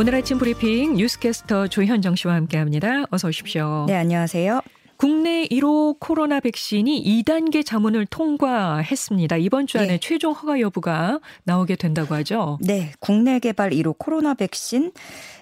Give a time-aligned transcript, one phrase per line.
[0.00, 3.04] 오늘 아침 브리핑 뉴스캐스터 조현정 씨와 함께합니다.
[3.10, 3.84] 어서 오십시오.
[3.86, 4.62] 네, 안녕하세요.
[5.00, 9.38] 국내 1호 코로나 백신이 2단계 자문을 통과했습니다.
[9.38, 9.98] 이번 주 안에 네.
[9.98, 12.58] 최종 허가 여부가 나오게 된다고 하죠.
[12.60, 14.92] 네, 국내 개발 1호 코로나 백신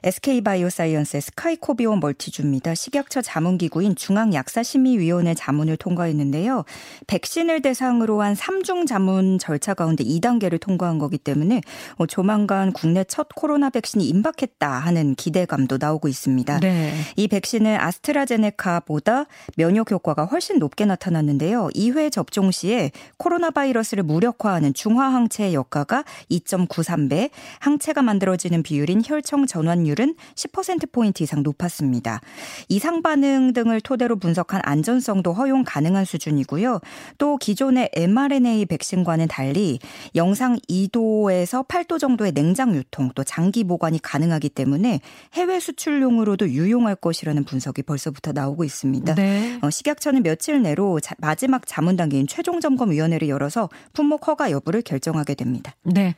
[0.04, 2.76] SK바이오사이언스의 스카이코비온 멀티주입니다.
[2.76, 6.64] 식약처 자문 기구인 중앙약사심의위원회 자문을 통과했는데요.
[7.08, 11.62] 백신을 대상으로 한 3중 자문 절차 가운데 2단계를 통과한 거기 때문에
[11.96, 16.60] 뭐 조만간 국내 첫 코로나 백신이 임박했다 하는 기대감도 나오고 있습니다.
[16.60, 16.92] 네.
[17.16, 19.26] 이 백신은 아스트라제네카보다
[19.56, 21.68] 면역 효과가 훨씬 높게 나타났는데요.
[21.74, 27.30] 2회 접종 시에 코로나 바이러스를 무력화하는 중화 항체의 역가가 2.93배,
[27.60, 32.20] 항체가 만들어지는 비율인 혈청 전환율은 10%포인트 이상 높았습니다.
[32.68, 36.80] 이상 반응 등을 토대로 분석한 안전성도 허용 가능한 수준이고요.
[37.18, 39.78] 또 기존의 mRNA 백신과는 달리
[40.14, 45.00] 영상 2도에서 8도 정도의 냉장 유통 또 장기 보관이 가능하기 때문에
[45.34, 49.14] 해외 수출용으로도 유용할 것이라는 분석이 벌써부터 나오고 있습니다.
[49.14, 49.37] 네.
[49.38, 49.58] 네.
[49.62, 54.82] 어, 식약처는 며칠 내로 자, 마지막 자문 단계인 최종 점검 위원회를 열어서 품목 허가 여부를
[54.82, 55.74] 결정하게 됩니다.
[55.84, 56.14] 네.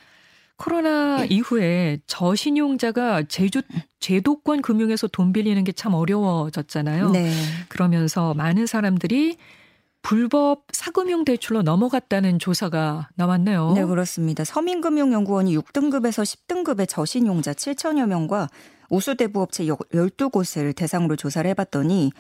[0.57, 1.27] 코로나 네.
[1.31, 3.63] 이후에 저신용자가 제주
[4.01, 7.11] 제도권 금융에서 돈 빌리는 게 참 어려워졌잖아요.
[7.13, 7.33] 네.
[7.69, 9.39] 그러면서 많은 사람들이
[10.03, 13.73] 불법 사금융 대출로 넘어갔다는 조사가 나왔네요.
[13.75, 14.45] 네, 그렇습니다.
[14.45, 18.49] 서민금융연구원이 6등급에서 10등급의 저신용자 7천여 명과
[18.91, 22.13] 우수대부업체 12곳을 대상으로 조사를 해봤더니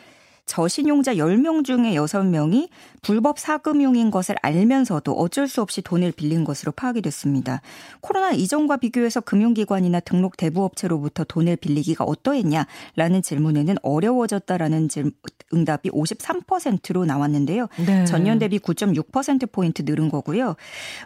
[0.50, 2.70] 저신용자 10명 중에 6명이
[3.02, 7.62] 불법 사금융인 것을 알면서도 어쩔 수 없이 돈을 빌린 것으로 파악이 됐습니다.
[8.00, 15.12] 코로나 이전과 비교해서 금융기관이나 등록 대부업체로부터 돈을 빌리기가 어떠했냐라는 질문에는 어려워졌다라는 질,
[15.54, 17.68] 응답이 53%로 나왔는데요.
[17.86, 18.04] 네.
[18.04, 20.56] 전년 대비 9.6%포인트 늘은 거고요.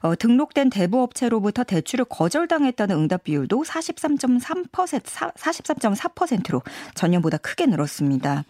[0.00, 6.62] 어, 등록된 대부업체로부터 대출을 거절당했다는 응답 비율도 43.3% 43.4%로
[6.94, 8.44] 전년보다 크게 늘었습니다.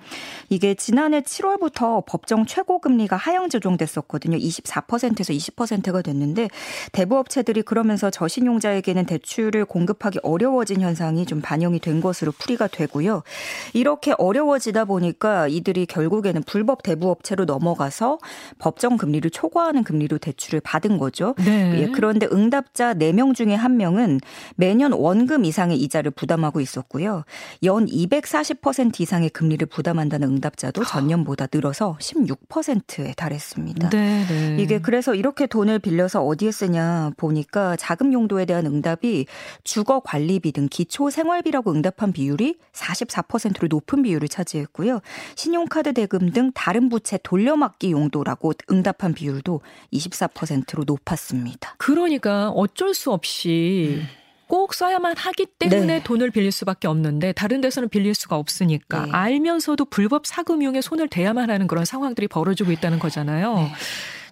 [0.51, 4.37] 이게 지난해 7월부터 법정 최고 금리가 하향 조정됐었거든요.
[4.37, 6.51] 24%에서 20%가 됐는데
[6.93, 13.23] 대부업체들이 그러면서 저신용자에게는 대출을 공급하기 어려워진 현상이 좀 반영이 된 것으로 풀이가 되고요.
[13.73, 18.19] 이렇게 어려워지다 보니까 이들이 결국에는 불법 대부업체로 넘어가서
[18.59, 21.35] 법정 금리를 초과하는 금리로 대출을 받은 거죠.
[21.39, 21.81] 네.
[21.81, 24.21] 예, 그런데 응답자 4명 중에 1명은
[24.57, 27.25] 매년 원금 이상의 이자를 부담하고 있었고요.
[27.63, 33.91] 연 240% 이상의 금리를 부담한다는 응답자 도도 전년보다 늘어서 16%에 달했습니다.
[33.91, 34.57] 네, 네.
[34.61, 39.27] 이게 그래서 이렇게 돈을 빌려서 어디에 쓰냐 보니까 자금 용도에 대한 응답이
[39.63, 45.01] 주거 관리비 등 기초 생활비라고 응답한 비율이 44%로 높은 비율을 차지했고요.
[45.37, 49.61] 신용카드 대금 등 다른 부채 돌려막기 용도라고 응답한 비율도
[49.93, 51.75] 24%로 높았습니다.
[51.79, 54.24] 그러니까 어쩔 수 없이 음.
[54.49, 56.03] 꼭 써야만 하기 때문에 네.
[56.03, 59.13] 돈을 빌릴 수밖에 없는데 다른 데서는 빌릴 수가 없으니까 네.
[59.13, 63.55] 알면서도 불법 사금융에 손을 대야만 하는 그런 상황들이 벌어지고 있다는 거잖아요.
[63.55, 63.73] 네.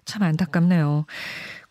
[0.05, 1.07] 참 안타깝네요.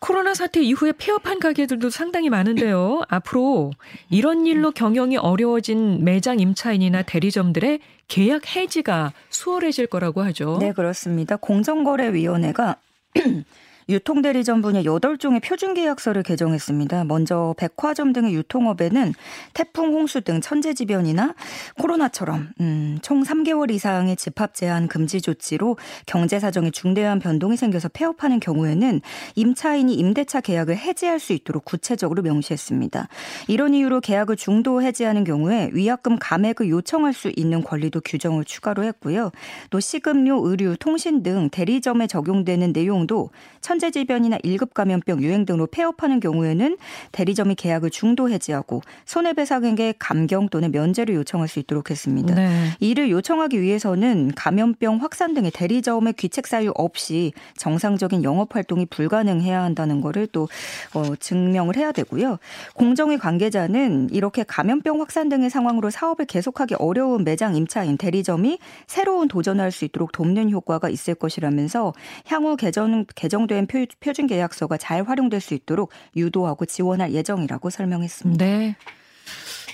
[0.02, 3.02] 코로나 사태 이후에 폐업한 가게들도 상당히 많은데요.
[3.08, 3.70] 앞으로
[4.10, 7.78] 이런 일로 경영이 어려워진 매장 임차인이나 대리점들의
[8.08, 10.56] 계약 해지가 수월해질 거라고 하죠.
[10.58, 11.36] 네, 그렇습니다.
[11.36, 12.76] 공정거래위원회가
[13.92, 17.04] 유통대리점 분야 8종의 표준계약서를 개정했습니다.
[17.04, 19.14] 먼저 백화점 등의 유통업에는
[19.52, 21.34] 태풍, 홍수 등 천재지변이나
[21.78, 25.76] 코로나처럼 음, 총 3개월 이상의 집합 제한 금지 조치로
[26.06, 29.02] 경제 사정에 중대한 변동이 생겨서 폐업하는 경우에는
[29.34, 33.08] 임차인이 임대차 계약을 해지할 수 있도록 구체적으로 명시했습니다.
[33.48, 39.30] 이런 이유로 계약을 중도 해지하는 경우에 위약금 감액을 요청할 수 있는 권리도 규정을 추가로 했고요.
[39.70, 43.30] 또 식음료, 의류, 통신 등 대리점에 적용되는 내용도
[43.60, 46.76] 천 재질변이나 1급 감염병 유행 등으로 폐업하는 경우에는
[47.10, 52.32] 대리점이 계약을 중도 해지하고 손해배상액의 감경 또는 면제를 요청할 수 있도록 했습니다.
[52.32, 52.68] 네.
[52.78, 60.00] 이를 요청하기 위해서는 감염병 확산 등의 대리점의 귀책 사유 없이 정상적인 영업 활동이 불가능해야 한다는
[60.00, 60.48] 것을 또
[60.94, 62.38] 어, 증명을 해야 되고요.
[62.74, 69.60] 공정위 관계자는 이렇게 감염병 확산 등의 상황으로 사업을 계속하기 어려운 매장 임차인 대리점이 새로운 도전을
[69.64, 71.92] 할수 있도록 돕는 효과가 있을 것이라면서
[72.26, 78.44] 향후 개정 개정된 된 표준 계약서가 잘 활용될 수 있도록 유도하고 지원할 예정이라고 설명했습니다.
[78.44, 78.76] 네.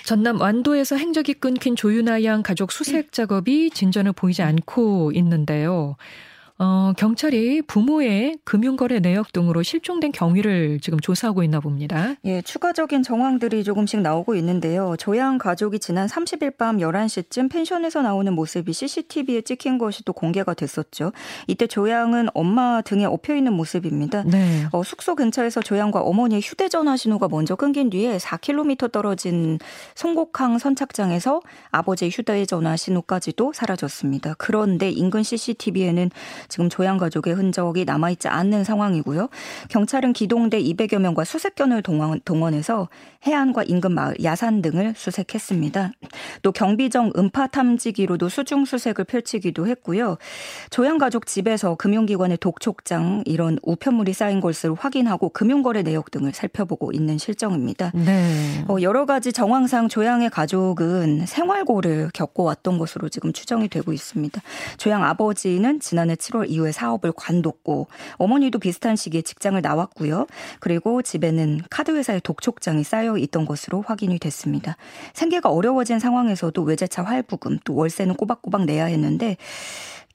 [0.05, 5.97] 전남 완도에서 행적이 끊긴 조윤아 양 가족 수색 작업이 진전을 보이지 않고 있는데요.
[6.61, 12.15] 어, 경찰이 부모의 금융거래 내역 등으로 실종된 경위를 지금 조사하고 있나 봅니다.
[12.25, 14.95] 예, 추가적인 정황들이 조금씩 나오고 있는데요.
[14.99, 21.13] 조양 가족이 지난 30일 밤 11시쯤 펜션에서 나오는 모습이 CCTV에 찍힌 것이 또 공개가 됐었죠.
[21.47, 24.23] 이때 조양은 엄마 등에 엎여 있는 모습입니다.
[24.23, 24.65] 네.
[24.73, 29.59] 어, 숙소 근처에서 조양과 어머니의 휴대전화 신호가 먼저 끊긴 뒤에 4km 떨어진
[29.95, 31.39] 송곡항 선착장에서
[31.71, 34.35] 아버지의 휴대전화 신호까지도 사라졌습니다.
[34.37, 36.09] 그런데 인근 CCTV에는
[36.49, 39.29] 지금 조양 가족의 흔적이 남아있지 않는 상황이고요.
[39.69, 42.89] 경찰은 기동대 200여 명과 수색견을 동원, 동원해서
[43.25, 45.91] 해안과 인근 마을, 야산 등을 수색했습니다.
[46.41, 50.17] 또 경비정 음파 탐지기로도 수중 수색을 펼치기도 했고요.
[50.69, 57.17] 조양 가족 집에서 금융기관의 독촉장 이런 우편물이 쌓인 것을 확인하고 금융거래 내역 등을 살펴보고 있는
[57.17, 57.91] 실정입니다.
[57.93, 58.63] 네.
[58.67, 64.41] 어, 여러 가지 정황상 조양의 가족은 생활고를 겪어왔던 것으로 지금 추정이 되고 있습니다.
[64.77, 67.87] 조양 아버지는 지난해 7월 8월 이후에 사업을 관뒀고
[68.17, 70.27] 어머니도 비슷한 시기에 직장을 나왔고요.
[70.59, 74.77] 그리고 집에는 카드 회사의 독촉장이 쌓여 있던 것으로 확인이 됐습니다.
[75.13, 79.37] 생계가 어려워진 상황에서도 외제차 할부금 또 월세는 꼬박꼬박 내야 했는데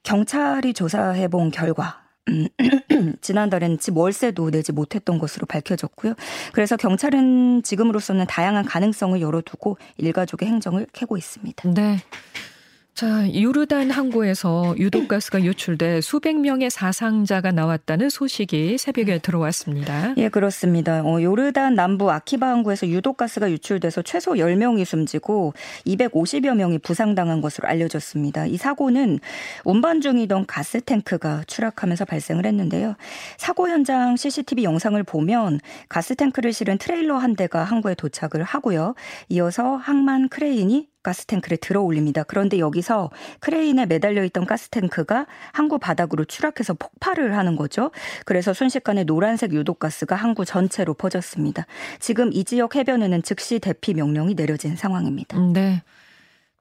[0.03, 2.49] 경찰이 조사해 본 결과 음,
[3.21, 6.15] 지난달엔 집 월세도 내지 못했던 것으로 밝혀졌고요.
[6.53, 11.71] 그래서 경찰은 지금으로서는 다양한 가능성을 열어두고 일가족의 행정을 캐고 있습니다.
[11.75, 11.99] 네.
[12.95, 20.15] 자, 요르단 항구에서 유독가스가 유출돼 수백 명의 사상자가 나왔다는 소식이 새벽에 들어왔습니다.
[20.17, 21.03] 예, 그렇습니다.
[21.03, 25.55] 어, 요르단 남부 아키바 항구에서 유독가스가 유출돼서 최소 10명이 숨지고
[25.85, 28.47] 250여 명이 부상당한 것으로 알려졌습니다.
[28.47, 29.19] 이 사고는
[29.65, 32.95] 운반 중이던 가스 탱크가 추락하면서 발생을 했는데요.
[33.39, 35.59] 사고 현장 CCTV 영상을 보면
[35.89, 38.95] 가스 탱크를 실은 트레일러 한 대가 항구에 도착을 하고요.
[39.31, 42.25] 이어서 항만 크레인이 가스탱크를 들어 올립니다.
[42.25, 47.93] 그런데 여기서 크레인에 매달려 있던 가스탱크가 항구 바닥으로 추락해서 폭발을 하는 거죠.
[48.25, 51.67] 그래서 순식간에 노란색 유독가스가 항구 전체로 퍼졌습니다.
[52.01, 55.39] 지금 이 지역 해변에는 즉시 대피 명령이 내려진 상황입니다.
[55.53, 55.83] 네.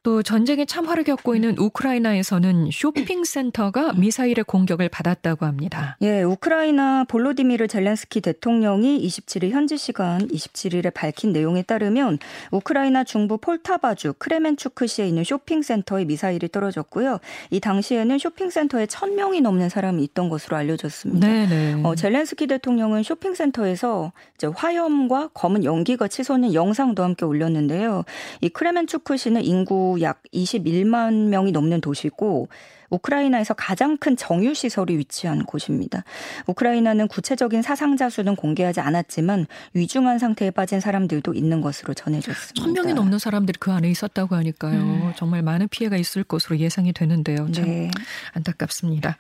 [0.04, 5.98] 또 전쟁의 참화를 겪고 있는 우크라이나에서는 쇼핑센터가 미사일의 공격을 받았다고 합니다.
[6.02, 12.20] 예, 우크라이나 볼로디미르 젤렌스키 대통령이 27일 현지 시간 27일에 밝힌 내용에 따르면
[12.52, 17.20] 우크라이나 중부 폴타바주 크레멘추크시에 있는 쇼핑센터에 미사일이 떨어졌고요.
[17.50, 21.26] 이 당시에는 쇼핑센터에 1000명이 넘는 사람이 있던 것으로 알려졌습니다.
[21.26, 21.82] 네네.
[21.84, 24.12] 어, 젤렌스키 대통령은 쇼핑센터에서
[24.54, 28.04] 화염과 검은 연기가 치솟는 영상도 함께 올렸는데요.
[28.42, 32.48] 이 크레멘추크시는 인구 약 21만 명이 넘는 도시고
[32.90, 36.04] 우크라이나에서 가장 큰 정유 시설이 위치한 곳입니다.
[36.48, 42.62] 우크라이나는 구체적인 사상자 수는 공개하지 않았지만 위중한 상태에 빠진 사람들도 있는 것으로 전해졌습니다.
[42.62, 44.80] 천 명이 넘는 사람들이 그 안에 있었다고 하니까요.
[44.80, 45.14] 음.
[45.16, 47.52] 정말 많은 피해가 있을 것으로 예상이 되는데요.
[47.52, 47.92] 참 네.
[48.34, 49.18] 안타깝습니다.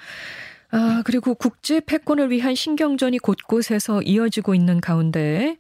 [0.71, 5.57] 아, 그리고 국제 패권을 위한 신경전이 곳곳에서 이어지고 있는 가운데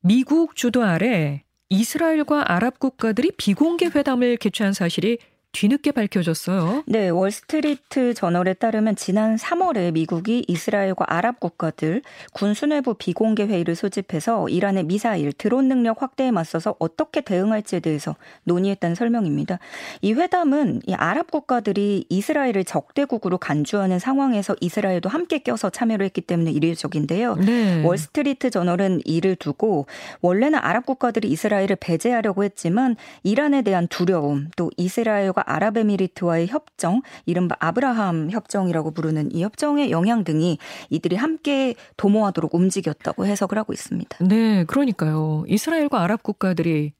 [0.00, 1.42] 미국 주도 아래
[1.72, 5.16] 이스라엘과 아랍 국가들이 비공개 회담을 개최한 사실이
[5.52, 6.82] 뒤늦게 밝혀졌어요.
[6.86, 12.02] 네, 월스트리트 저널에 따르면 지난 3월에 미국이 이스라엘과 아랍 국가들
[12.32, 18.94] 군 수뇌부 비공개 회의를 소집해서 이란의 미사일, 드론 능력 확대에 맞서서 어떻게 대응할지에 대해서 논의했다는
[18.94, 19.58] 설명입니다.
[20.00, 26.50] 이 회담은 이 아랍 국가들이 이스라엘을 적대국으로 간주하는 상황에서 이스라엘도 함께 껴서 참여를 했기 때문에
[26.50, 27.36] 이례적인데요.
[27.36, 27.84] 네.
[27.84, 29.86] 월스트리트 저널은 이를 두고
[30.22, 38.30] 원래는 아랍 국가들이 이스라엘을 배제하려고 했지만 이란에 대한 두려움 또 이스라엘과 아랍에미리트와의 협정, 이른바 아브라함
[38.30, 40.58] 협정이라고 부르는 이 협정의 영향 등이
[40.90, 44.18] 이들이 함께 도모하도록 움직였다고 해석을 하고 있습니다.
[44.24, 45.44] 네, 그러니까요.
[45.48, 46.92] 이스라엘과 아랍 국가들이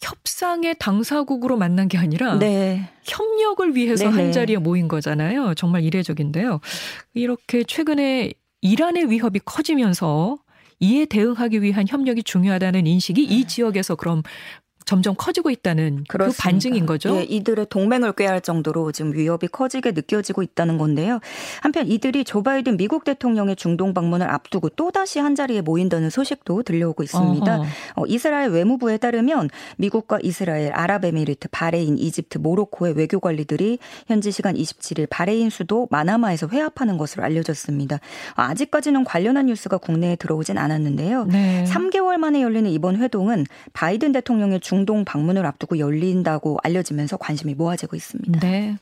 [0.00, 2.88] 협상의 당사국으로 만난 게 아니라 네.
[3.04, 4.16] 협력을 위해서 네네.
[4.16, 5.54] 한 자리에 모인 거잖아요.
[5.54, 6.60] 정말 이례적인데요.
[7.14, 8.32] 이렇게 최근에
[8.62, 10.38] 이란의 위협이 커지면서
[10.80, 14.22] 이에 대응하기 위한 협력이 중요하다는 인식이 이 지역에서 그럼
[14.90, 16.42] 점점 커지고 있다는 그 그렇습니다.
[16.42, 17.16] 그 반증인 거죠.
[17.16, 21.20] 예, 이들의 동맹을 꾀할 정도로 지금 위협이 커지게 느껴지고 있다는 건데요.
[21.62, 26.64] 한편 이들이 조 바이든 미국 대통령의 중동 방문을 앞두고 또 다시 한 자리에 모인다는 소식도
[26.64, 27.62] 들려오고 있습니다.
[27.94, 33.78] 어, 이스라엘 외무부에 따르면 미국과 이스라엘, 아랍에미리트, 바레인, 이집트, 모로코의 외교 관리들이
[34.08, 38.00] 현지 시간 27일 바레인 수도 마나마에서 회합하는 것으로 알려졌습니다.
[38.34, 41.26] 아직까지는 관련한 뉴스가 국내에 들어오진 않았는데요.
[41.26, 41.64] 네.
[41.68, 47.96] 3개월 만에 열리는 이번 회동은 바이든 대통령의 중 중동 방문을 앞두고 열린다고 알려지면서 관심이 모아지고
[47.96, 48.40] 있습니다.
[48.40, 48.78] 네.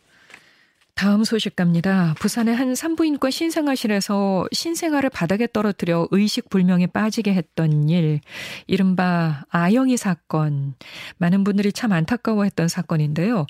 [0.95, 2.15] 다음 소식 갑니다.
[2.19, 8.21] 부산의 한 산부인과 신생아실에서 신생아를 바닥에 떨어뜨려 의식 불명에 빠지게 했던 일,
[8.67, 10.75] 이른바 아영이 사건.
[11.19, 13.47] 많은 분들이 참 안타까워했던 사건인데요.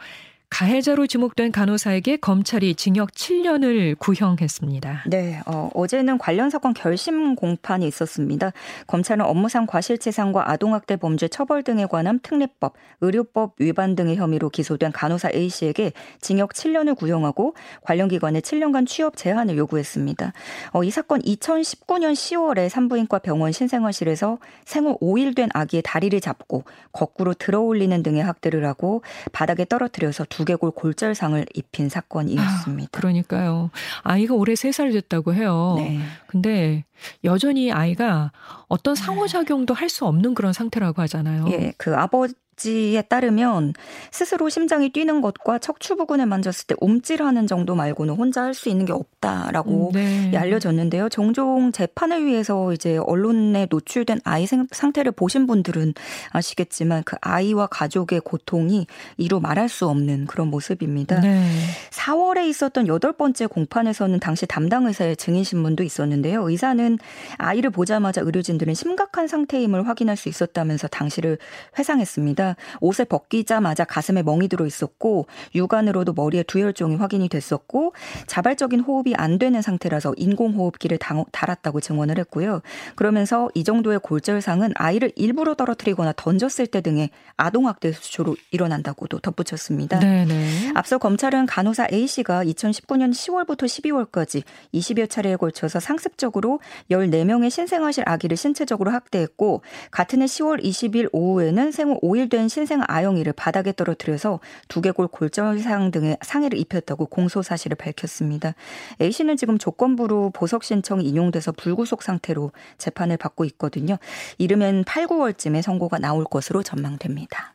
[0.51, 5.05] 가해자로 지목된 간호사에게 검찰이 징역 7년을 구형했습니다.
[5.07, 8.53] 네, 어, 어제는 관련 사건 결심 공판이 있었습니다.
[8.87, 15.31] 검찰은 업무상 과실치상과 아동학대 범죄 처벌 등에 관한 특례법, 의료법 위반 등의 혐의로 기소된 간호사
[15.35, 20.33] A 씨에게 징역 7년을 구형하고 관련 기관에 7년간 취업 제한을 요구했습니다.
[20.73, 27.35] 어, 이 사건 2019년 10월에 산부인과 병원 신생아실에서 생후 5일 된 아기의 다리를 잡고 거꾸로
[27.35, 29.03] 들어올리는 등의 학대를 하고
[29.33, 32.89] 바닥에 떨어뜨려서 두 개골 골절상을 입힌 사건이었습니다.
[32.93, 33.71] 아, 그러니까요.
[34.03, 35.75] 아이가 올해 3살 됐다고 해요.
[35.79, 36.01] 네.
[36.27, 36.85] 근데
[37.25, 38.33] 여전히 아이가
[38.69, 41.47] 어떤 상호작용도 할 수 없는 그런 상태라고 하잖아요.
[41.51, 43.73] 예, 그 아버지 지에 따르면
[44.11, 48.85] 스스로 심장이 뛰는 것과 척추 부근을 만졌을 때 움찔하는 정도 말고는 혼자 할 수 있는
[48.85, 50.37] 게 없다라고 음, 네.
[50.37, 51.09] 알려졌는데요.
[51.09, 55.95] 종종 재판을 위해서 이제 언론에 노출된 아이 상태를 보신 분들은
[56.31, 58.87] 아시겠지만 그 아이와 가족의 고통이
[59.17, 61.21] 이루 말할 수 없는 그런 모습입니다.
[61.21, 61.49] 네.
[61.91, 66.49] 4월에 있었던 여덟 번째 공판에서는 당시 담당 의사의 증인 신문도 있었는데요.
[66.49, 66.99] 의사는
[67.37, 71.39] 아이를 보자마자 의료진들은 심각한 상태임을 확인할 수 있었다면서 당시를
[71.79, 72.48] 회상했습니다.
[72.81, 77.93] 옷을 벗기자마자 가슴에 멍이 들어 있었고 육안으로도 머리에 두혈종이 확인이 됐었고
[78.27, 80.99] 자발적인 호흡이 안 되는 상태라서 인공호흡기를
[81.33, 82.61] 달았다고 증언을 했고요.
[82.95, 89.99] 그러면서 이 정도의 골절상은 아이를 일부러 떨어뜨리거나 던졌을 때 등의 아동학대 수초로 일어난다고도 덧붙였습니다.
[89.99, 90.73] 네네.
[90.75, 94.43] 앞서 검찰은 간호사 A 씨가 2019년 10월부터 12월까지
[94.75, 102.01] 20여 차례에 걸쳐서 상습적으로 14명의 신생아실 아기를 신체적으로 학대했고 같은 해 10월 20일 오후에는 생후
[102.01, 108.55] 5일 된된 신생 아영 이를 바닥에 떨어뜨려서 두개골 골절상 등의 상해를 입혔다고 공소 사실을 밝혔습니다.
[109.01, 113.97] A 씨는 지금 조건부로 보석 신청이 인용돼서 불구속 상태로 재판을 받고 있거든요.
[114.39, 117.55] 이르면 8, 9월쯤에 선고가 나올 것으로 전망됩니다.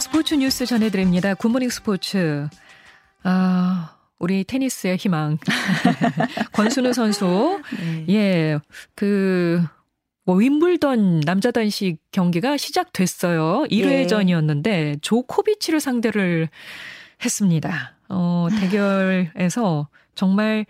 [0.00, 1.34] 스포츠 뉴스 전해드립니다.
[1.34, 2.48] 굿모닝 스포츠.
[3.22, 5.36] 아, 우리 테니스의 희망.
[6.54, 7.60] 권순우 선수.
[7.78, 8.06] 네.
[8.08, 8.58] 예.
[8.94, 9.62] 그,
[10.24, 13.64] 뭐, 윈블던 남자 단식 경기가 시작됐어요.
[13.70, 14.96] 1회전이었는데, 네.
[15.02, 16.48] 조코비치를 상대를
[17.22, 17.98] 했습니다.
[18.08, 20.64] 어, 대결에서 정말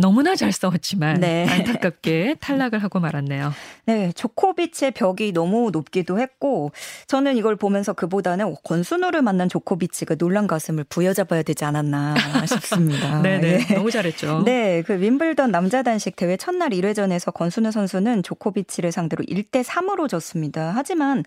[0.00, 1.46] 너무나 잘 싸웠지만 네.
[1.48, 3.52] 안타깝게 탈락을 하고 말았네요.
[3.86, 6.72] 네, 조코비치의 벽이 너무 높기도 했고
[7.06, 12.14] 저는 이걸 보면서 그보다는 권순우를 만난 조코비치가 놀란 가슴을 부여잡아야 되지 않았나
[12.46, 13.22] 싶습니다.
[13.22, 13.66] 네네, 네.
[13.70, 13.74] 예.
[13.74, 14.42] 너무 잘했죠.
[14.44, 20.72] 네, 그 윈블던 남자 단식 대회 첫날 1회전에서 권순우 선수는 조코비치를 상대로 1대 3으로 졌습니다.
[20.74, 21.24] 하지만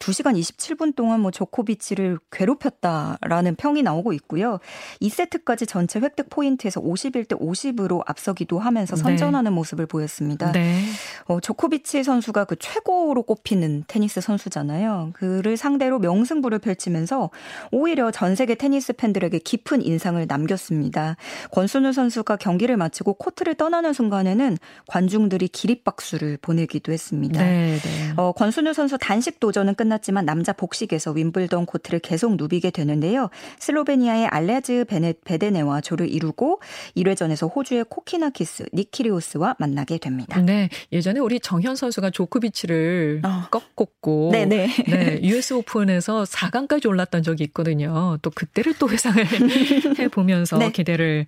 [0.00, 4.58] 2시간 27분 동안 뭐 조코비치를 괴롭혔다라는 평이 나오고 있고요.
[5.02, 9.02] 2세트까지 전체 획득 포인트에서 51대 50으로 앞서기도 하면서 네.
[9.02, 9.54] 선전하는 네.
[9.54, 10.52] 모습을 보였습니다.
[10.52, 10.82] 네.
[11.26, 15.10] 어, 조코비치 선수가 그 최고로 꼽히는 테니스 선수잖아요.
[15.12, 17.30] 그를 상대로 명승부를 펼치면서
[17.70, 21.16] 오히려 전 세계 테니스 팬들에게 깊은 인상을 남겼습니다.
[21.50, 27.42] 권순우 선수가 경기를 마치고 코트를 떠나는 순간에는 관중들이 기립박수를 보내기도 했습니다.
[27.42, 28.12] 네, 네.
[28.16, 33.28] 어, 권순우 선수 단식 도전은 끝 끝났지만 남자 복식에서 윈블던 코트를 계속 누비게 되는데요.
[33.58, 36.60] 슬로베니아의 알레즈 베네, 베데네와 조를 이루고
[36.96, 40.40] 1회전에서 호주의 코키나키스 니키리오스와 만나게 됩니다.
[40.40, 40.68] 네,
[41.10, 43.46] 예전에 우리 정현 선수가 조코비치를 어.
[43.50, 44.66] 꺾었고 네네.
[44.88, 48.18] 네, US 오픈에서 4강까지 올랐던 적이 있거든요.
[48.22, 49.16] 또 그때를 또 회상을
[49.98, 50.70] 해 보면서 네.
[50.70, 51.26] 기대를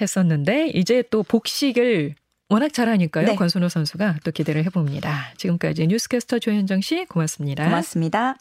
[0.00, 2.14] 했었는데 이제 또 복식을
[2.48, 3.26] 워낙 잘하니까요.
[3.26, 3.34] 네.
[3.34, 5.32] 권순호 선수가 또 기대를 해봅니다.
[5.38, 7.64] 지금까지 뉴스캐스터 조현정 씨 고맙습니다.
[7.64, 8.36] 고맙습니다.